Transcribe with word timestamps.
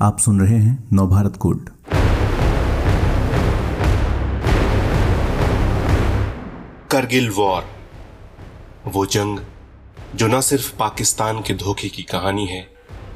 आप 0.00 0.18
सुन 0.18 0.40
रहे 0.40 0.56
हैं 0.56 0.88
नवभारत 0.92 1.36
गोल्ड 1.36 1.68
करगिल 6.90 7.30
वॉर। 7.30 7.64
वो 8.86 9.06
जंग, 9.06 9.38
जो 10.14 10.26
न 10.26 10.40
सिर्फ़ 10.40 10.76
पाकिस्तान 10.76 11.40
के 11.40 11.54
धोखे 11.54 11.88
की 11.88 12.02
कहानी 12.02 12.46
है, 12.46 12.60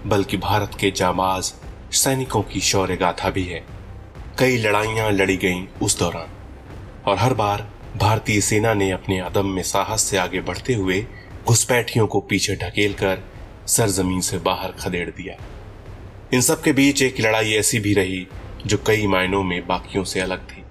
बल्कि 0.06 0.36
भारत 0.36 0.70
के 0.80 0.90
जाबाज 0.90 1.52
सैनिकों 1.92 2.42
की 2.42 2.60
शौर्य 2.60 2.96
गाथा 2.96 3.30
भी 3.30 3.44
है। 3.44 3.62
कई 4.38 4.56
लड़ाइयाँ 4.56 5.10
लड़ी 5.12 5.36
गईं 5.36 5.66
उस 5.82 5.98
दौरान, 5.98 6.28
और 7.06 7.18
हर 7.18 7.34
बार 7.34 7.68
भारतीय 7.96 8.40
सेना 8.40 8.74
ने 8.74 8.90
अपने 8.90 9.20
अदम 9.20 9.46
में 9.46 9.62
साहस 9.62 10.02
से 10.02 10.16
आगे 10.16 10.40
बढ़ते 10.40 10.74
हुए 10.74 11.06
घुसपैठियों 11.46 12.06
को 12.06 12.20
पीछे 12.20 12.56
ढकेल 12.56 12.92
कर 12.94 13.24
सरजमीन 13.66 14.20
से 14.20 14.38
बाहर 14.38 14.72
खदेड़ 14.72 15.10
दिया। 15.10 15.59
इन 16.34 16.40
सब 16.40 16.62
के 16.62 16.72
बीच 16.72 17.00
एक 17.02 17.20
लड़ाई 17.20 17.52
ऐसी 17.52 17.78
भी 17.78 17.92
रही, 17.94 18.26
जो 18.66 18.76
कई 18.86 19.06
मायनों 19.06 19.42
में 19.42 19.66
बाकियों 19.66 20.02
से 20.04 20.20
अलग 20.20 20.40
थी। 20.48 20.62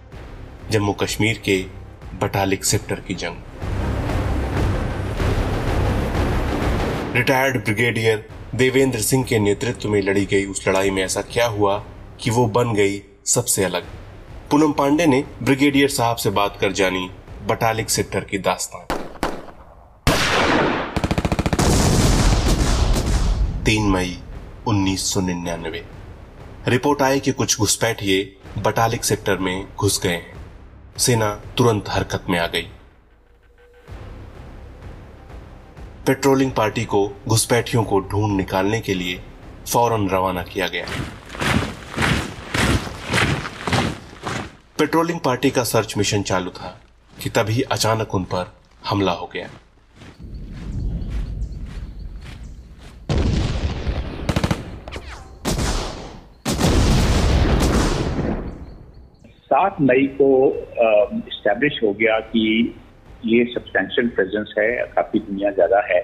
जम्मू 0.71 0.93
कश्मीर 0.93 1.41
के 1.45 1.57
बटालिक 2.21 2.65
सेक्टर 2.65 2.99
की 3.07 3.13
जंग। 3.13 3.35
रिटायर्ड 7.15 7.57
ब्रिगेडियर 7.57 8.23
देवेंद्र 8.55 8.99
सिंह 8.99 9.23
के 9.23 9.39
नेतृत्व 9.39 9.89
में 9.89 10.01
लड़ी 10.01 10.25
गई 10.25 10.45
उस 10.45 10.67
लड़ाई 10.67 10.89
में 10.89 11.03
ऐसा 11.03 11.21
क्या 11.21 11.47
हुआ 11.47 11.77
कि 12.21 12.29
वो 12.29 12.45
बन 12.47 12.73
गई 12.73 13.01
सबसे 13.25 13.63
अलग। 13.63 13.83
पूनम 14.51 14.71
पांडे 14.71 15.05
ने 15.05 15.23
ब्रिगेडियर 15.43 15.89
साहब 15.89 16.17
से 16.17 16.29
बात 16.29 16.57
कर 16.61 16.71
जानी 16.71 17.09
बटालिक 17.47 17.89
सेक्टर 17.89 18.23
की 18.23 18.37
दास्तान। 18.37 18.95
तीन 23.65 23.89
मई 23.91 24.17
1999 24.67 25.81
रिपोर्ट 26.67 27.01
आई 27.01 27.19
कि 27.19 27.31
कुछ 27.31 27.59
घुसपैठिए 27.59 28.37
बटालिक 28.57 29.03
सेक्टर 29.03 29.37
में 29.37 29.67
घुस 29.75 30.01
गए। 30.03 30.11
हैं 30.11 30.45
सेना 30.97 31.35
तुरंत 31.35 31.85
हरकत 31.89 32.23
में 32.29 32.39
आ 32.39 32.47
गई। 32.47 32.69
पेट्रोलिंग 36.07 36.51
पार्टी 36.51 36.85
को 36.85 37.11
घुसपैठियों 37.27 37.83
को 37.83 37.99
ढूंढ 37.99 38.37
निकालने 38.37 38.81
के 38.81 38.93
लिए 38.93 39.23
फ़ौरन 39.73 40.09
रवाना 40.09 40.43
किया 40.43 40.67
गया। 40.67 40.85
पेट्रोलिंग 44.77 45.19
पार्टी 45.19 45.51
का 45.51 45.63
सर्च 45.63 45.97
मिशन 45.97 46.23
चालू 46.23 46.49
था 46.49 46.81
कि 47.23 47.29
तभी 47.29 47.61
अचानक 47.61 48.15
उन 48.15 48.23
पर 48.23 48.55
हमला 48.85 49.11
हो 49.11 49.29
गया। 49.33 49.49
सात 59.69 59.81
मई 59.81 60.05
को 60.19 60.27
इस्टेब्लिश 61.27 61.79
हो 61.83 61.91
गया 61.93 62.19
कि 62.29 62.43
ये 63.25 63.43
सब्सटेंशियल 63.53 64.07
प्रेजेंस 64.15 64.53
है, 64.59 64.69
काफ़ी 64.95 65.19
दुनिया 65.19 65.51
ज़्यादा 65.51 65.81
है 65.87 65.99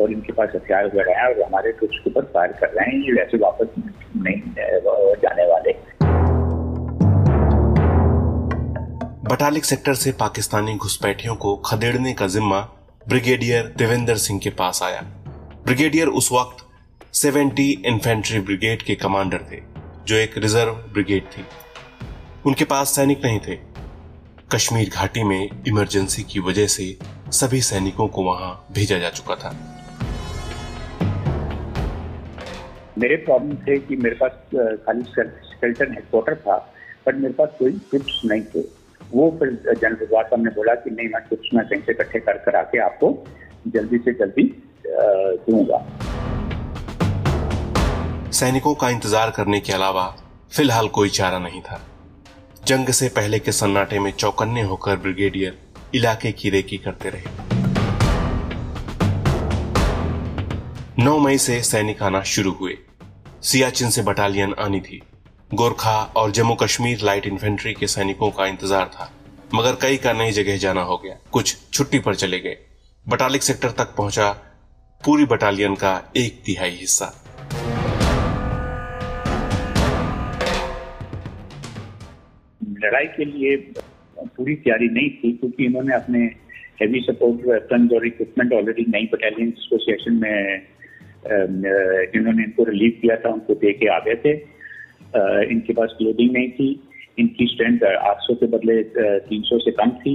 और 0.00 0.12
इनके 0.12 0.32
पास 0.32 0.48
हथियार 0.54 0.86
वगैरह 0.86 1.20
हैं 1.20 1.28
और 1.28 1.42
हमारे 1.42 1.72
ट्रुप्स 1.72 1.98
के 1.98 2.10
ऊपर 2.10 2.24
फायर 2.34 2.52
कर 2.60 2.68
रहे 2.70 2.86
हैं, 2.86 2.98
ये 3.04 3.12
वैसे 3.12 3.38
वापस 3.38 3.68
नहीं 4.16 4.40
जाने 5.22 5.46
वाले। 5.52 5.72
बटालिक 9.26 9.64
सेक्टर 9.64 9.94
से 9.96 10.12
पाकिस्तानी 10.20 10.74
घुसपैठियों 10.76 11.34
को 11.36 11.56
खदेड़ने 11.66 12.12
का 12.12 12.26
जिम्मा 12.36 12.60
ब्रिगेडियर 13.08 13.72
देवेंद्र 13.78 14.16
सिंह 14.20 14.40
के 14.40 14.50
पास 14.58 14.82
आया। 14.84 15.00
ब्रिगेडियर 15.66 16.08
उस 16.20 16.32
वक्त 16.32 16.64
70 17.16 17.70
इन्फेंट्री 17.86 18.40
ब्रिगेड 18.40 18.82
के 18.82 18.94
कमांडर 18.96 19.46
थे, 19.52 19.60
जो 20.06 20.16
एक 20.16 20.38
रिज़र्व 20.38 20.72
ब्रिगेड 20.94 21.22
थी। 21.28 21.44
उनके 22.46 22.64
पास 22.64 22.94
सैनिक 22.96 23.24
नहीं 23.24 23.38
थे। 23.46 23.54
कश्मीर 24.52 24.90
घाटी 24.90 25.22
में 25.24 25.62
इमरजेंसी 25.68 26.22
की 26.22 26.40
वजह 26.40 26.66
से 26.66 26.84
सभी 27.32 27.60
सैनिकों 27.60 28.06
को 28.08 28.22
वहाँ 28.22 28.50
भेजा 28.74 28.98
जा 28.98 29.10
चुका 29.10 29.34
था। 29.36 29.50
मेरे 32.98 33.16
प्रॉब्लम 33.24 33.56
थे 33.64 33.78
कि 33.78 33.96
मेरे 33.96 34.16
पास 34.20 34.32
खाली 34.86 35.02
स्केल्टन 35.04 35.92
हेडक्वार्टर 35.92 36.34
था 36.46 36.56
बट 37.06 37.16
मेरे 37.16 37.34
पास 37.34 37.48
कोई 37.58 37.72
ट्रिप्स 37.90 38.20
नहीं 38.24 38.42
थे। 38.54 38.62
वो 39.14 39.30
फिर 39.40 39.50
जनरल 39.64 39.96
रजवार 40.02 40.24
साहब 40.24 40.44
ने 40.44 40.50
बोला 40.50 40.74
कि 40.84 40.90
नहीं 40.90 41.08
मैं 41.08 41.22
ट्रिप्स 41.26 41.48
में 41.54 41.64
कहीं 41.66 41.80
से 41.80 41.92
इकट्ठे 41.92 42.20
कर 42.20 42.38
कर 42.46 42.56
आके 42.56 42.78
आपको 42.84 43.12
जल्दी 43.74 43.98
से 43.98 44.12
जल्दी 44.22 44.44
दूँगा। 45.50 45.82
सैनिकों 48.32 48.74
का 48.74 48.90
इंतज़ार 48.90 49.30
करने 49.36 49.60
के 49.60 49.72
अलावा 49.72 50.06
फ़िलहाल 50.52 50.88
कोई 50.96 51.08
चारा 51.20 51.38
नहीं 51.40 51.60
था। 51.60 51.80
जंग 52.66 52.88
से 52.90 53.08
पहले 53.08 53.38
के 53.38 53.52
सन्नाटे 53.52 53.98
में 53.98 54.10
चौकन्ने 54.12 54.62
होकर 54.62 54.96
ब्रिगेडियर 54.96 55.58
इलाके 55.94 56.30
की 56.32 56.50
रेकी 56.50 56.76
करते 56.76 57.10
रहे। 57.10 57.24
9 60.98 61.18
मई 61.18 61.38
से 61.38 61.60
सैनिक 61.62 62.02
आना 62.02 62.22
शुरू 62.24 62.52
हुए। 62.52 62.76
सियाचिन 63.42 63.90
से 63.90 64.02
बटालियन 64.02 64.54
आनी 64.58 64.80
थी। 64.80 65.00
गोरखा 65.54 65.94
और 66.16 66.30
जम्मू 66.30 66.54
कश्मीर 66.54 67.02
लाइट 67.02 67.26
इन्फेंट्री 67.26 67.74
के 67.74 67.86
सैनिकों 67.86 68.30
का 68.30 68.46
इंतज़ार 68.46 68.86
था, 68.86 69.10
मगर 69.54 69.74
कई 69.82 69.96
का 69.96 70.12
नई 70.12 70.32
जगह 70.32 70.56
जाना 70.56 70.82
हो 70.82 70.96
गया। 70.96 71.16
कुछ 71.32 71.56
छुट्टी 71.72 71.98
पर 71.98 72.14
चले 72.14 72.40
गए। 72.40 72.56
बटालिक 73.06 73.42
सेक्टर 73.42 73.70
तक 73.74 73.94
पहुँचा 73.96 74.30
पूरी 75.00 75.24
बटालियन 75.26 75.74
का 75.76 76.00
एक 76.16 76.42
तिहाई 76.46 76.76
हिस्सा। 76.76 77.12
लड़ाई 82.84 83.06
के 83.16 83.24
लिए 83.24 83.56
पूरी 84.18 84.54
तैयारी 84.54 84.88
नहीं 84.88 85.10
थी, 85.10 85.32
क्योंकि 85.32 85.64
इन्होंने 85.64 85.94
अपने 85.94 86.18
हैवी 86.80 87.00
सपोर्ट 87.00 87.46
वेपन 87.48 87.88
और 87.96 88.06
इक्विपमेंट 88.06 88.52
ऑलरेडी 88.52 88.84
नई 88.88 89.08
बटालियन 89.12 89.48
एसोसिएशन 89.48 90.14
में 90.22 90.62
जिन्होंने 91.26 92.42
इनको 92.44 92.64
रिलीव 92.64 92.98
किया 93.02 93.16
था, 93.16 93.32
उनको 93.32 93.54
दे 93.54 93.72
के 93.72 93.88
आ 93.88 93.98
गए 94.06 94.14
थे। 94.24 94.32
इनके 95.52 95.72
पास 95.72 95.94
क्लोदिंग 95.98 96.32
नहीं 96.32 96.50
थी, 96.50 96.68
इनकी 97.18 97.46
स्ट्रेंथ 97.46 97.84
800 97.90 98.34
के 98.40 98.46
बदले 98.46 98.82
300 99.28 99.58
से 99.60 99.70
कम 99.72 99.90
थी 100.00 100.14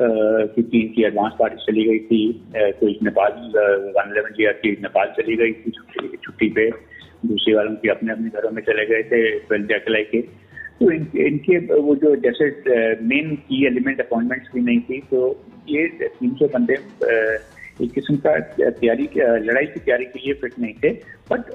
क्योंकि 0.00 0.80
इनकी 0.80 1.02
एडवांस 1.04 1.32
पार्टी 1.38 1.64
चली 1.64 1.84
गई 1.84 1.98
थी 2.06 2.20
कोई 2.80 2.98
नेपाल 3.02 3.32
वन 3.96 4.10
इलेवन 4.10 4.32
जी 4.38 4.46
की 4.62 4.70
नेपाल 4.82 5.12
चली 5.18 5.36
गई 5.36 5.52
थी 5.52 5.70
छुट्टी 5.70 6.48
पे। 6.50 6.70
दूसरी 7.26 7.54
वालों 7.54 7.74
की 7.76 7.88
अपने 7.88 8.12
अपने 8.12 8.28
घरों 8.30 8.50
में 8.52 8.62
चले 8.62 8.86
गए 8.86 9.02
थे 9.10 9.20
ट्वेल्थ 9.40 9.68
जैकलाई 9.68 10.04
के 10.04 10.20
तो 10.82 10.90
इन, 10.90 11.06
इनके 11.16 11.58
वो 11.78 11.94
जो 11.96 12.14
जैसे 12.22 12.44
मेन 13.06 13.34
की 13.48 13.64
एलिमेंट 13.66 14.00
अपॉइंटमेंट्स 14.00 14.48
भी 14.54 14.60
नहीं 14.60 14.80
थी 14.88 15.00
तो 15.10 15.18
ये 15.68 15.86
तीन 16.02 16.34
सौ 16.36 16.46
बंदे 16.54 16.76
एक 17.82 17.92
किस्म 17.92 18.16
का 18.24 18.38
तैयारी 18.60 19.08
लड़ाई 19.44 19.66
की 19.66 19.80
तैयारी 19.80 20.04
के 20.04 20.18
लिए 20.18 20.34
फिट 20.40 20.58
नहीं 20.58 20.74
थे। 20.82 20.90
बट 21.30 21.50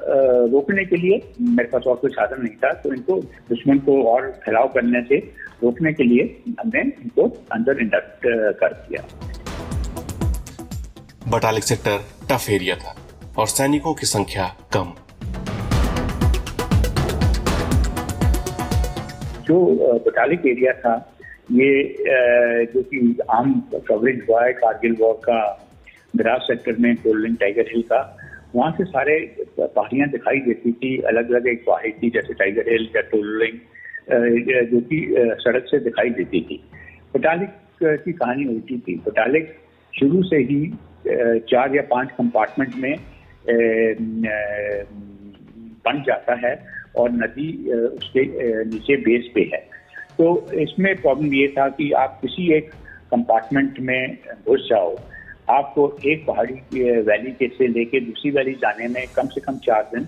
रोकने 0.53 0.85
के 0.85 0.97
लिए 0.97 1.21
मेरे 1.49 1.69
पास 1.69 1.83
और 1.88 1.95
कोई 1.95 2.11
साधन 2.11 2.41
नहीं 2.43 2.55
था 2.63 2.71
तो 2.83 2.93
इनको 2.93 3.19
दुश्मन 3.49 3.79
को 3.88 4.01
और 4.11 4.29
फैलाव 4.45 4.67
करने 4.73 5.01
से 5.09 5.17
रोकने 5.63 5.94
के 5.94 6.03
लिए 6.03 6.23
हमने 6.59 6.81
इनको 6.81 7.27
अंदर 7.51 7.81
इंडक्ट 7.81 8.27
कर 8.61 8.73
दिया। 8.88 9.01
बटालिक 11.29 11.63
सेक्टर 11.63 11.99
टफ 12.31 12.49
एरिया 12.49 12.75
था 12.75 12.95
और 13.38 13.47
सैनिकों 13.47 13.94
की 13.94 14.05
संख्या 14.07 14.47
कम। 14.73 14.94
जो 19.47 19.55
बटालिक 20.05 20.45
एरिया 20.47 20.73
था, 20.73 20.95
ये 21.51 21.69
जो 22.73 22.81
कि 22.83 23.17
आम 23.31 23.53
कवरेज 23.87 24.21
हुआ 24.29 24.43
है 24.45 24.53
कारगिल 24.53 24.95
वॉर 24.99 25.13
का 25.25 25.39
द्रास 26.13 26.41
सेक्टर 26.47 26.75
में 26.79 26.93
गोल्डन 26.97 27.35
टाइगर 27.35 27.69
हिल 27.73 27.81
का, 27.91 27.99
वहाँ 28.55 28.71
से 28.77 28.83
सारे 28.85 29.19
पहाड़ियाँ 29.59 30.09
दिखाई 30.09 30.39
देती 30.41 30.71
थी 30.73 30.97
अलग 31.03 31.31
अलग 31.31 31.47
एक 31.47 31.63
पहाड़ी 31.65 31.91
थी, 31.91 32.09
जैसे 32.09 32.33
टाइगर 32.33 32.71
हिल 32.71 32.88
या 32.95 33.01
टोलिंग 33.11 33.59
जो 34.71 34.79
कि 34.89 34.99
सड़क 35.44 35.65
से 35.71 35.79
दिखाई 35.85 36.09
देती 36.09 36.41
थी। 36.41 36.63
बटालिक 37.13 37.50
की 38.03 38.11
कहानी 38.13 38.45
उल्टी 38.47 38.77
थी। 38.79 38.95
बटालिक 39.07 39.53
शुरू 39.93 40.21
से 40.23 40.38
ही 40.50 40.59
चार 41.51 41.75
या 41.75 41.81
पाँच 41.91 42.09
कंपार्टमेंट 42.17 42.75
में 42.75 42.95
बन 45.85 46.03
जाता 46.07 46.33
है। 46.45 46.55
और 46.95 47.12
नदी 47.13 47.50
उसके 47.72 48.24
नीचे 48.66 48.95
बेस 49.01 49.30
पे 49.36 49.42
है। 49.54 49.60
तो 50.18 50.51
इसमें 50.62 50.95
प्रॉब्लम 50.95 51.34
ये 51.34 51.48
था 51.48 51.68
कि 51.69 51.92
आप 51.98 52.19
किसी 52.22 52.51
एक 52.54 52.72
कंपार्टमेंट 53.12 53.80
में 53.80 54.18
घुस 54.48 54.68
जाओ 54.69 54.95
आपको 55.50 55.84
एक 56.06 56.25
पहाड़ी 56.25 56.81
वैली 57.01 57.31
के 57.31 57.48
से 57.48 57.68
लेके 57.68 58.00
दूसरी 58.00 58.31
वैली 58.31 58.54
जाने 58.62 58.88
में 58.88 59.06
कम 59.16 59.28
से 59.28 59.42
कम 59.42 59.57
चार 59.66 59.89
दिन 59.94 60.07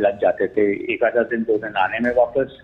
लग 0.00 0.18
जाते 0.20 0.46
थे। 0.48 0.70
एक 0.94 1.04
आधा 1.04 1.22
दिन, 1.22 1.42
दो 1.42 1.56
दिन 1.58 1.76
आने 1.76 1.98
में 1.98 2.10
वापस, 2.16 2.58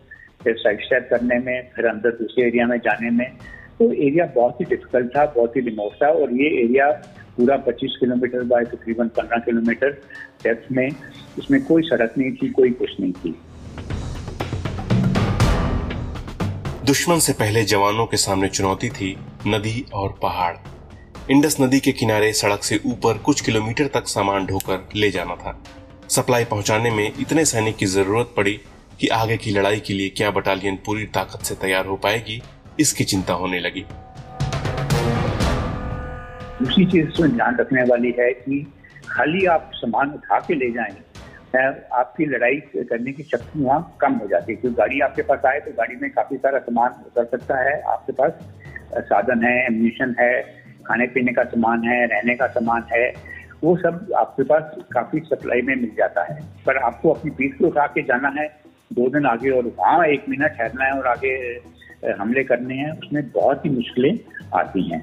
फिर 0.44 0.54
साइड 0.56 0.80
स्टेप 0.80 1.06
करने 1.10 1.38
में, 1.38 1.70
फिर 1.76 1.86
अंदर 1.86 2.10
दूसरे 2.10 2.46
एरिया 2.46 2.66
में 2.66 2.76
जाने 2.78 3.10
में। 3.10 3.26
तो 3.78 3.92
एरिया 3.92 4.24
बहुत 4.34 4.60
ही 4.60 4.64
डिफ़िकल्ट 4.66 5.16
था, 5.16 5.24
बहुत 5.26 5.56
ही 5.56 5.60
रिमोट 5.60 6.02
था 6.02 6.08
और 6.08 6.32
ये 6.32 6.48
एरिया 6.62 6.90
पूरा 7.36 7.56
25 7.66 7.96
किलोमीटर 8.00 8.42
बाय 8.44 8.64
तकरीबन 8.64 9.08
पंद्रह 9.08 9.38
किलोमीटर 9.38 9.90
डेप्थ 10.44 10.72
में, 10.72 10.88
इसमें 11.38 11.62
कोई 11.64 11.82
सड़क 11.82 12.14
नहीं 12.18 12.32
थी, 12.32 12.48
कोई 12.50 12.70
कुछ 12.72 12.90
नहीं 13.00 13.12
थी। 13.14 13.34
दुश्मन 16.86 17.18
से 17.18 17.32
पहले 17.32 17.64
जवानों 17.64 18.06
के 18.06 18.16
सामने 18.16 18.48
चुनौती 18.48 18.88
थी 18.90 19.16
नदी 19.46 19.84
और 19.94 20.18
पहाड़। 20.22 20.54
इंडस 21.30 21.56
नदी 21.60 21.80
के 21.80 21.92
किनारे 21.92 22.32
सड़क 22.32 22.62
से 22.62 22.80
ऊपर 22.86 23.18
कुछ 23.18 23.40
किलोमीटर 23.40 23.86
तक 23.86 24.08
सामान 24.08 24.46
ढोकर 24.46 24.88
ले 24.96 25.10
जाना 25.10 25.34
था। 25.34 25.60
सप्लाई 26.08 26.44
पहुँचाने 26.44 26.90
में 26.90 27.12
इतने 27.20 27.44
सैनिक 27.44 27.76
की 27.76 27.86
ज़रूरत 27.86 28.32
पड़ी 28.36 28.58
कि 29.00 29.08
आगे 29.08 29.36
की 29.36 29.50
लड़ाई 29.50 29.80
के 29.80 29.94
लिए 29.94 30.08
क्या 30.08 30.30
बटालियन 30.30 30.78
पूरी 30.86 31.04
ताकत 31.14 31.44
से 31.44 31.54
तैयार 31.54 31.86
हो 31.86 31.96
पाएगी, 31.96 32.40
इसकी 32.80 33.04
चिंता 33.04 33.32
होने 33.32 33.60
लगी। 33.60 33.84
दूसरी 36.70 36.84
चीज़ 36.86 37.06
इसमें 37.08 37.30
ध्यान 37.30 37.56
रखने 37.56 37.82
वाली 37.82 38.10
है 38.18 38.32
कि 38.32 38.56
खाली 39.08 39.44
आप 39.52 39.70
सामान 39.74 40.10
उठा 40.14 40.38
के 40.40 40.54
ले 40.54 40.70
जाएँ 40.72 40.92
आपकी 41.92 42.26
लड़ाई 42.26 42.56
करने 42.90 43.12
की 43.12 43.22
शक्ति 43.22 43.60
वहाँ 43.60 43.96
कम 44.00 44.12
हो 44.14 44.26
जाती 44.28 44.52
है। 44.52 44.56
क्योंकि 44.60 44.76
गाड़ी 44.76 45.00
आपके 45.00 45.22
पास 45.30 45.44
आए 45.46 45.60
तो 45.60 45.72
गाड़ी 45.78 45.96
में 46.02 46.10
काफ़ी 46.10 46.36
सारा 46.36 46.58
सामान 46.58 46.92
उतर 47.06 47.24
सकता 47.26 47.56
है, 47.60 47.80
आपके 47.82 48.12
पास 48.12 48.32
साधन 49.08 49.44
है 49.44 49.54
एम्यूनिशन 49.64 50.14
है 50.20 50.30
खाने 50.86 51.06
पीने 51.14 51.32
का 51.32 51.44
सामान 51.44 51.84
है, 51.84 52.06
रहने 52.06 52.34
का 52.34 52.46
सामान 52.48 52.84
है, 52.92 53.12
वो 53.64 53.76
सब 53.76 54.12
आपके 54.16 54.42
पास 54.44 54.70
काफ़ी 54.92 55.20
सप्लाई 55.24 55.62
में 55.62 55.74
मिल 55.74 55.90
जाता 55.98 56.24
है। 56.24 56.38
पर 56.66 56.76
आपको 56.84 57.12
अपनी 57.14 57.30
पीठ 57.32 57.58
को 57.58 57.66
उठा 57.66 57.86
के 57.94 58.02
जाना 58.04 58.28
है, 58.38 58.46
दो 58.92 59.08
दिन 59.08 59.26
आगे 59.26 59.50
और 59.50 59.72
वहाँ 59.78 60.06
एक 60.06 60.28
महीना 60.28 60.46
ठहरना 60.48 60.84
है 60.84 60.92
और 60.92 61.06
आगे 61.08 61.34
हमले 62.20 62.44
करने 62.44 62.74
हैं, 62.74 62.90
उसमें 62.92 63.22
बहुत 63.30 63.64
ही 63.64 63.70
मुश्किलें 63.70 64.18
आती 64.54 64.88
हैं। 64.90 65.02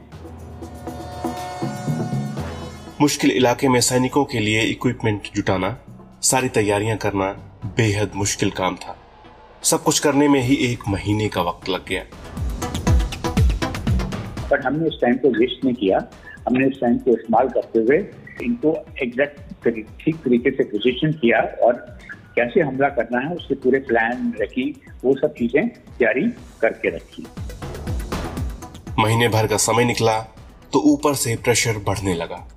मुश्किल 3.01 3.31
इलाके 3.31 3.67
में 3.69 3.79
सैनिकों 3.81 4.23
के 4.25 4.39
लिए 4.39 4.61
इक्विपमेंट 4.65 5.27
जुटाना 5.35 5.69
सारी 6.23 6.47
तैयारियाँ 6.49 6.95
करना 6.97 7.25
बेहद 7.77 8.11
मुश्किल 8.15 8.51
काम 8.51 8.75
था। 8.75 8.95
सब 9.63 9.83
कुछ 9.83 9.99
करने 9.99 10.27
में 10.27 10.39
ही 10.43 10.55
एक 10.67 10.87
महीने 10.89 11.27
का 11.35 11.41
वक्त 11.41 11.69
लग 11.69 11.85
गया। 11.89 12.03
पर 14.49 14.65
हमने 14.65 14.87
उस 14.87 14.99
टाइम 15.01 15.17
को 15.17 15.29
वेस्ट 15.29 15.63
नहीं 15.65 15.75
किया। 15.75 15.99
हमने 16.47 16.67
उस 16.67 16.79
टाइम 16.81 16.97
को 16.97 17.11
इस्तेमाल 17.11 17.49
करते 17.49 17.79
हुए 17.79 17.97
इनको 18.43 18.75
एग्जैक्ट 19.03 19.69
ठीक 20.01 20.15
तरीके 20.23 20.51
से 20.51 20.63
पोजिशन 20.63 21.11
किया 21.21 21.41
और 21.65 21.73
कैसे 22.35 22.61
हमला 22.61 22.89
करना 22.97 23.27
है 23.27 23.35
उसके 23.35 23.55
पूरे 23.61 23.79
प्लान 23.87 24.33
रखी 24.41 24.69
वो 25.03 25.15
सब 25.21 25.33
चीज़ें 25.37 25.67
तैयारी 25.69 26.27
करके 26.61 26.95
रखी। 26.97 27.25
महीने 28.99 29.27
भर 29.29 29.47
का 29.47 29.57
समय 29.69 29.85
निकला 29.85 30.19
तो 30.73 30.79
ऊपर 30.93 31.13
से 31.15 31.35
प्रेशर 31.43 31.77
बढ़ने 31.87 32.13
लगा। 32.15 32.47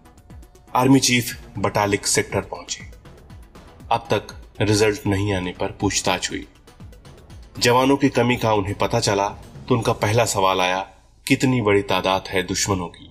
आर्मी 0.74 0.98
चीफ 1.00 1.58
बटालिक 1.58 2.06
सेक्टर 2.06 2.40
पहुँचे। 2.50 2.84
अब 3.92 4.06
तक 4.10 4.34
रिज़ल्ट 4.60 5.06
नहीं 5.06 5.32
आने 5.34 5.52
पर 5.60 5.72
पूछताछ 5.80 6.30
हुई। 6.30 6.46
जवानों 7.58 7.96
की 7.96 8.08
कमी 8.08 8.36
का 8.36 8.52
उन्हें 8.54 8.74
पता 8.80 9.00
चला 9.00 9.28
तो 9.68 9.74
उनका 9.74 9.92
पहला 9.94 10.24
सवाल 10.26 10.60
आया, 10.60 10.78
कितनी 11.26 11.60
बड़ी 11.62 11.82
तादाद 11.84 12.28
है 12.28 12.42
दुश्मनों 12.42 12.88
की? 12.88 13.06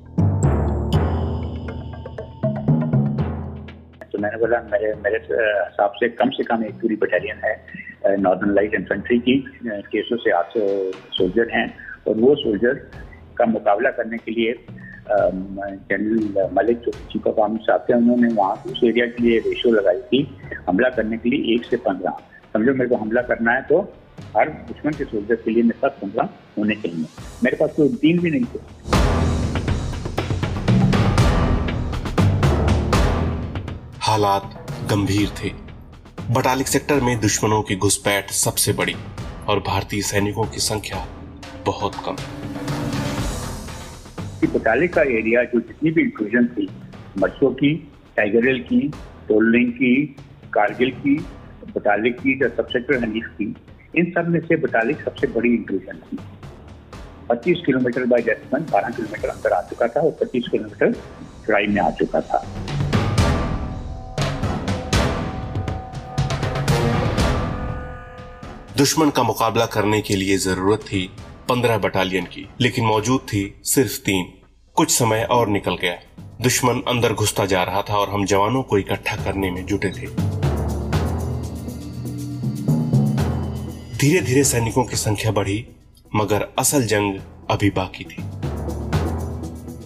तो 4.05 4.19
मैंने 4.19 4.37
बोला, 4.37 4.59
मेरे 4.71 4.93
मेरे 5.03 5.17
हिसाब 5.17 5.91
से 5.93 6.09
कम 6.11 6.29
से 6.29 6.43
कम 6.43 6.63
एक 6.65 6.81
पूरी 6.81 6.95
बटालियन 6.95 7.41
है 7.45 8.17
नॉर्दर्न 8.17 8.55
लाइट 8.55 8.73
इन्फेंट्री 8.75 9.19
की 9.19 9.39
छह 9.41 10.01
सौ 10.01 10.17
से 10.17 10.31
आठ 10.31 10.57
सौ 10.57 10.91
सोल्जर 11.13 11.55
हैं। 11.57 11.67
और 12.07 12.15
वो 12.17 12.35
सोल्जर 12.37 12.73
का 13.37 13.45
मुकाबला 13.47 13.89
करने 13.91 14.17
के 14.17 14.31
लिए 14.31 14.53
जनरल 15.11 16.49
मलिक 16.53 16.79
जो 16.79 16.91
चीफ 17.11 17.27
ऑफ़ 17.27 17.39
आर्मी 17.41 17.59
साहब 17.63 17.85
थे 17.89 17.93
उन्होंने 17.93 18.33
वहाँ 18.33 18.55
उस 18.65 18.79
एरिया 18.83 19.05
के 19.05 19.23
लिए 19.23 19.39
रेशो 19.47 19.71
लगाई 19.71 20.01
थी 20.11 20.19
हमला 20.67 20.89
करने 20.97 21.17
के 21.17 21.29
लिए 21.29 21.55
एक 21.55 21.65
से 21.65 21.77
पंद्रह। 21.87 22.19
समझो 22.53 22.73
मेरे 22.73 22.89
को 22.89 22.95
हमला 22.95 23.21
करना 23.23 23.51
है 23.51 23.61
तो 23.61 23.79
हर 24.35 24.49
दुश्मन 24.67 24.91
के 24.91 25.03
सोल्जर 25.05 25.35
के 25.35 25.51
लिए 25.51 25.63
मेरे 25.63 25.79
पास 25.81 25.91
पंद्रह 26.01 26.29
होने 26.57 26.75
चाहिए। 26.75 27.05
मेरे 27.43 27.57
पास 27.57 27.75
कोई 27.75 27.89
तीन 28.01 28.19
भी 28.19 28.31
नहीं 28.31 28.45
थे। 28.45 28.59
हालात 34.01 34.45
गंभीर 34.91 35.29
थे। 35.39 35.49
बटालिक 36.33 36.67
सेक्टर 36.67 37.01
में 37.01 37.19
दुश्मनों 37.21 37.61
की 37.61 37.75
घुसपैठ 37.77 38.31
सबसे 38.37 38.73
बड़ी 38.73 38.95
और 39.49 39.59
भारतीय 39.67 40.01
सैनिकों 40.03 40.45
की 40.45 40.59
संख्या 40.61 41.05
बहुत 41.65 41.95
कम। 42.05 42.15
कि 44.41 44.47
बटाले 44.47 44.87
का 44.87 45.01
एरिया 45.01 45.43
जो 45.43 45.59
जितनी 45.59 45.91
भी 45.91 46.01
इंक्लूजन 46.01 46.45
थी, 46.47 46.69
मच्छों 47.19 47.51
की 47.53 47.73
टाइगर 48.17 48.47
हिल 48.47 48.59
की 48.63 48.81
टोलिंग 49.27 49.71
की, 49.71 49.95
कारगिल 50.53 50.91
की 50.91 51.15
बटालिक 51.75 52.19
की 52.19 52.33
जो 52.39 52.49
सबसेक्टर 52.49 53.03
हनीफ 53.03 53.25
की, 53.37 53.55
इन 53.97 54.11
सब 54.11 54.29
में 54.29 54.39
से 54.39 54.55
बटालिक 54.55 55.01
सबसे 55.01 55.27
बड़ी 55.27 55.53
इंक्लूजन 55.53 55.99
थी। 56.05 56.17
25 57.29 57.61
किलोमीटर 57.65 58.05
बाय 58.05 58.21
डेस्टमन 58.21 58.65
12 58.71 58.95
किलोमीटर 58.95 59.29
अंदर 59.29 59.51
आ 59.51 59.61
चुका 59.61 59.87
था 59.87 60.01
और 60.01 60.11
25 60.21 60.47
किलोमीटर 60.47 60.93
चौड़ाई 61.45 61.67
में 61.67 61.81
आ 61.81 61.89
चुका 61.91 62.21
था। 62.21 62.43
दुश्मन 68.77 69.09
का 69.09 69.23
मुकाबला 69.23 69.65
करने 69.65 70.01
के 70.01 70.15
लिए 70.15 70.37
ज़रूरत 70.37 70.79
थी। 70.81 71.09
पंद्रह 71.49 71.77
बटालियन 71.77 72.25
की, 72.25 72.49
लेकिन 72.61 72.85
मौजूद 72.85 73.19
थी 73.19 73.61
सिर्फ़ 73.63 73.99
तीन। 73.99 74.33
कुछ 74.73 74.91
समय 74.91 75.27
और 75.31 75.47
निकल 75.47 75.75
गया। 75.75 75.99
दुश्मन 76.41 76.83
अंदर 76.87 77.13
घुसता 77.13 77.45
जा 77.45 77.63
रहा 77.63 77.81
था 77.81 77.97
और 77.97 78.09
हम 78.09 78.25
जवानों 78.25 78.63
को 78.63 78.77
इकट्ठा 78.77 79.15
करने 79.15 79.51
में 79.51 79.65
जुटे 79.65 79.89
थे। 79.89 80.05
धीरे 83.97 84.21
धीरे 84.21 84.43
सैनिकों 84.43 84.83
की 84.83 84.95
संख्या 84.95 85.31
बढ़ी, 85.31 85.67
मगर 86.15 86.47
असल 86.59 86.83
जंग 86.83 87.19
अभी 87.49 87.69
बाकी 87.69 88.03
थी। 88.03 88.23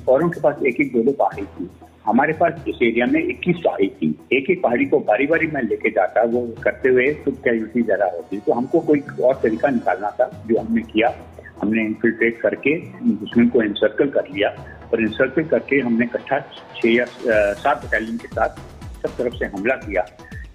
और 0.07 0.23
उनके 0.23 0.39
पास 0.39 0.55
एक 0.67 0.81
एक 0.81 1.05
दो 1.05 1.11
पहाड़ी 1.11 1.43
थी। 1.43 1.69
हमारे 2.05 2.33
पास 2.33 2.63
इस 2.67 2.79
एरिया 2.83 3.05
में 3.05 3.19
इक्कीस 3.21 3.55
पहाड़ी 3.65 3.87
थी। 3.89 4.07
एक 4.33 4.49
एक 4.49 4.61
पहाड़ी 4.63 4.85
को 4.85 4.99
बारी 5.01 5.27
बारी 5.27 5.47
में 5.47 5.61
लेके 5.61 5.89
जाता, 5.89 6.23
वो 6.23 6.41
करते 6.63 6.89
हुए 6.89 7.07
तो 7.25 7.31
कैजुअलिटी 7.31 7.81
ज़्यादा 7.81 8.05
होती। 8.15 8.39
तो 8.39 8.53
हमको 8.53 8.79
कोई 8.79 8.99
और 9.23 9.39
तरीका 9.43 9.69
निकालना 9.69 10.09
था, 10.11 10.29
जो 10.47 10.59
हमने 10.59 10.81
किया। 10.83 11.13
हमने 11.61 11.85
इन्फिल्ट्रेट 11.85 12.39
करके 12.41 12.75
दुश्मन 13.05 13.47
को 13.47 13.61
इंसर्कल 13.63 14.09
कर 14.09 14.27
लिया। 14.33 14.49
और 14.93 15.01
इंसर्कल 15.01 15.43
करके 15.49 15.79
हमने 15.79 16.05
कट्ठा 16.05 16.39
छह 16.39 16.89
या 16.89 17.05
सात 17.05 17.85
बटालियन 17.85 18.17
के 18.17 18.27
साथ 18.27 18.59
सब 19.01 19.15
तरफ़ 19.17 19.35
से 19.35 19.45
हमला 19.45 19.75
किया, 19.75 20.05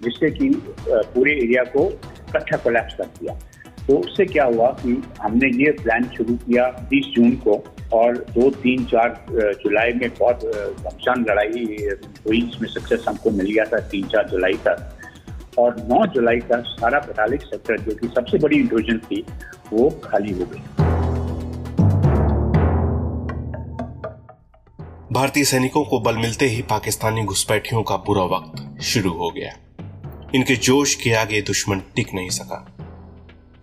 जिससे 0.03 0.29
कि 0.31 0.49
पूरे 0.87 1.31
एरिया 1.33 1.63
को 1.73 1.85
कट्ठा 2.33 2.57
कोलैप्स 2.57 2.93
कर 2.93 3.05
दिया। 3.19 3.33
तो 3.87 3.97
उससे 3.97 4.25
क्या 4.25 4.43
हुआ 4.45 4.67
कि 4.81 5.01
हमने 5.21 5.47
ये 5.63 5.71
प्लान 5.81 6.03
शुरू 6.17 6.35
किया 6.37 6.65
20 6.89 7.05
जून 7.15 7.31
को। 7.45 7.57
और 7.93 8.17
दो, 8.17 8.49
तीन, 8.51 8.85
चार 8.85 9.25
जुलाई 9.31 9.91
में 9.91 10.09
बहुत 10.09 10.45
घमसान 10.81 11.25
लड़ाई 11.29 11.47
हुई 12.25 12.37
इसमें 12.37 12.69
सक्सेस 12.69 13.05
हमको 13.07 13.29
मिल 13.29 13.51
गया 13.51 13.65
था, 13.65 13.79
तीन, 13.79 14.07
चार 14.07 14.29
जुलाई 14.29 14.53
तक। 14.53 14.95
और 15.59 15.75
9 15.79 16.05
जुलाई 16.05 16.39
तक 16.39 16.63
सारा 16.67 16.99
बटालिक 16.99 17.41
सेक्टर 17.41 17.77
जो 17.77 17.95
कि 17.95 18.07
सबसे 18.07 18.37
बड़ी 18.37 18.57
इंट्रोजन 18.57 18.97
थी, 18.97 19.25
वो 19.73 19.89
खाली 20.03 20.31
हो 20.31 20.45
गई। 20.45 20.61
भारतीय 25.13 25.43
सैनिकों 25.43 25.83
को 25.85 25.99
बल 25.99 26.17
मिलते 26.17 26.45
ही 26.45 26.61
पाकिस्तानी 26.61 27.23
घुसपैठियों 27.23 27.83
का 27.83 27.95
बुरा 27.97 28.23
वक्त 28.23 28.81
शुरू 28.81 29.11
हो 29.11 29.29
गया। 29.31 29.51
इनके 30.35 30.55
जोश 30.55 30.95
के 30.95 31.13
आगे 31.13 31.41
दुश्मन 31.41 31.81
टिक 31.95 32.13
नहीं 32.13 32.29
सका। 32.29 32.65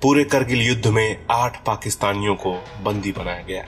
पूरे 0.03 0.25
करगिल 0.25 0.63
युद्ध 0.63 0.87
में 0.87 1.17
आठ 1.31 1.65
पाकिस्तानियों 1.65 2.35
को 2.35 2.55
बंदी 2.83 3.13
बनाया 3.13 3.43
गया। 3.43 3.65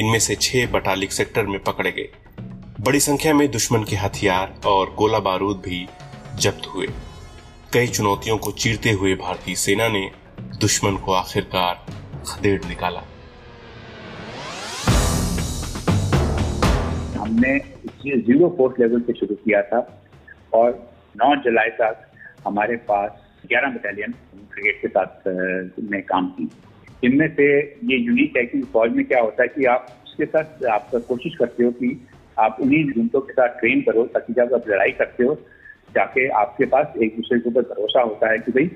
इनमें 0.00 0.18
से 0.18 0.34
छह 0.34 0.66
बटालिक 0.72 1.12
सेक्टर 1.12 1.46
में 1.46 1.58
पकड़े 1.64 1.90
गए। 1.92 2.08
बड़ी 2.80 3.00
संख्या 3.00 3.32
में 3.34 3.50
दुश्मन 3.50 3.84
के 3.84 3.96
हथियार 3.96 4.54
और 4.66 4.94
गोला 4.94 5.18
बारूद 5.18 5.56
भी 5.56 5.86
जब्त 6.40 6.66
हुए। 6.74 6.86
कई 7.72 7.86
चुनौतियों 7.86 8.36
को 8.38 8.50
चीरते 8.54 8.90
हुए 8.90 9.14
भारतीय 9.14 9.54
सेना 9.54 9.88
ने 9.88 10.10
दुश्मन 10.60 10.96
को 10.96 11.12
आखिरकार 11.12 11.74
खदेड़ 12.28 12.60
निकाला। 12.64 13.02
हमने 17.18 17.58
ज़ीरो 17.98 18.48
फोर्स 18.58 18.80
लेवल 18.80 19.00
से 19.00 19.12
शुरू 19.12 19.34
किया 19.34 19.62
था 19.62 19.80
और 20.54 20.70
9 21.16 21.34
जुलाई 21.44 21.70
तक 21.80 22.06
हमारे 22.46 22.76
पास 22.88 23.10
11 23.46 23.74
बटालियन 23.74 24.14
ब्रिगेड 24.34 24.80
के 24.80 24.88
साथ 24.88 25.28
में 25.90 26.02
काम 26.02 26.28
की। 26.28 26.48
इनमें 27.04 27.34
से 27.34 27.58
ये 27.84 27.96
यूनिक 27.96 28.36
है 28.36 28.44
कि 28.46 28.62
फौज 28.62 28.92
में 28.92 29.04
क्या 29.04 29.20
होता 29.20 29.42
है 29.42 29.48
कि 29.48 29.64
आप 29.64 29.86
उसके 30.06 30.24
साथ, 30.24 30.64
आप 30.64 30.90
कोशिश 30.94 31.36
करते 31.36 31.64
हो 31.64 31.70
कि 31.70 32.06
आप 32.38 32.56
उन्हीं 32.60 32.84
यूनिटों 32.84 33.20
के 33.20 33.32
साथ 33.32 33.48
ट्रेन 33.48 33.80
करो 33.80 34.04
ताकि 34.06 34.32
जब 34.32 34.54
आप 34.54 34.68
लड़ाई 34.68 34.90
करते 34.90 35.24
हो, 35.24 35.34
जाके 35.94 36.28
आपके 36.28 36.64
पास 36.64 36.92
एक 37.02 37.16
दूसरे 37.16 37.38
के 37.38 37.48
ऊपर 37.48 37.62
भरोसा 37.62 38.02
होता 38.02 38.30
है 38.30 38.38
कि 38.38 38.52
भाई 38.52 38.70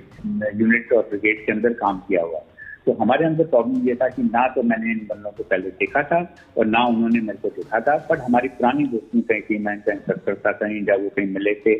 यूनिट 0.61 0.93
और 0.93 1.03
ब्रिगेड 1.03 1.47
के 1.47 1.53
अंदर 1.53 1.73
काम 1.73 1.99
किया 1.99 2.23
हुआ 2.23 2.39
तो 2.87 2.93
हमारे 2.93 3.27
अंदर 3.27 3.45
प्रॉब्लम 3.45 3.89
ये 3.89 3.95
था 3.95 4.09
कि 4.09 4.23
ना 4.23 4.47
तो 4.49 4.63
मैंने 4.63 4.93
इन 4.93 5.07
बंदों 5.11 5.31
को 5.31 5.43
पहले 5.43 5.71
देखा 5.71 6.03
था 6.03 6.35
और 6.59 6.67
ना 6.67 6.87
उन्होंने 6.87 7.21
मेरे 7.21 7.39
को 7.39 7.49
देखा 7.49 7.81
था 7.81 8.09
बट 8.11 8.19
हमारी 8.19 8.49
पुरानी 8.49 8.85
दोस्ती 8.85 9.21
कहीं 9.21 9.41
थी 9.41 9.59
मैं 9.59 9.81
कहीं 9.81 9.99
सक्कर 9.99 10.35
था 10.35 10.53
कहीं 10.53 10.83
वो 10.83 11.09
कहीं 11.09 11.27
मिले 11.27 11.55
थे, 11.55 11.75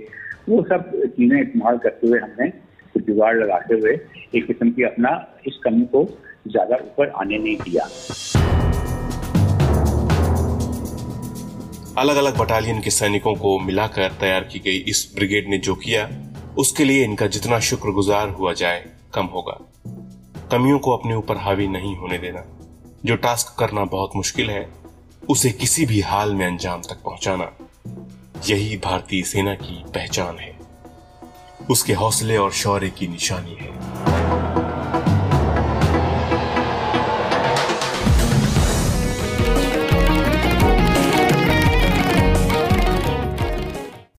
वो 0.49 0.63
सब 0.63 0.91
चीज़ें 1.07 1.43
इस्तेमाल 1.43 1.79
करते 1.79 2.07
हुए 2.07 2.19
हमने 2.19 2.73
जुगाड़ 3.01 3.37
लगाते 3.37 3.75
हुए 3.75 3.99
एक 4.35 4.47
किस्म 4.47 4.71
की 4.71 4.83
अपना 4.83 5.35
इस 5.47 5.61
कमी 5.65 5.83
को 5.83 6.19
ज़्यादा 6.47 6.77
ऊपर 6.77 7.09
आने 7.11 7.39
नहीं 7.39 7.57
दिया। 7.57 7.85
अलग 11.99 12.17
अलग 12.17 12.39
बटालियन 12.39 12.81
के 12.81 12.91
सैनिकों 12.91 13.35
को 13.35 13.59
मिलाकर 13.59 14.13
तैयार 14.21 14.45
की 14.45 14.59
गई 14.59 14.79
इस 14.89 15.13
ब्रिगेड 15.17 15.49
ने 15.49 15.59
जो 15.59 15.75
किया, 15.75 16.09
उसके 16.59 16.85
लिए 16.85 17.05
इनका 17.05 17.27
जितना 17.27 17.59
शुक्रगुजार 17.61 18.29
हुआ 18.29 18.53
जाए, 18.53 18.85
कम 19.15 19.27
होगा। 19.27 19.59
कमियों 20.53 20.79
को 20.79 20.97
अपने 20.97 21.15
ऊपर 21.15 21.37
हावी 21.37 21.69
नहीं 21.69 21.97
होने 21.97 22.19
देना, 22.19 22.45
जो 23.05 23.17
टास्क 23.17 23.55
करना 23.59 23.85
बहुत 23.85 24.17
मुश्किल 24.17 24.51
है, 24.51 24.67
उसे 25.29 25.51
किसी 25.51 25.87
भी 25.87 26.01
हाल 26.01 26.35
में 26.35 26.47
अंजाम 26.47 26.81
तक 26.81 27.03
पहुंचाना, 27.05 27.51
यही 28.49 28.77
भारतीय 28.77 29.23
सेना 29.23 29.55
की 29.55 29.83
पहचान 29.95 30.39
है। 30.39 30.55
उसके 31.71 31.93
हौसले 31.93 32.37
और 32.37 32.53
शौर्य 32.53 32.91
की 32.91 33.09
निशानी 33.09 33.57
है। 33.61 34.32